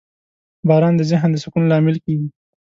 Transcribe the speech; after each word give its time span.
•باران 0.67 0.93
د 0.97 1.01
ذهن 1.11 1.29
د 1.33 1.37
سکون 1.43 1.63
لامل 1.71 1.95
کېږي. 2.05 2.27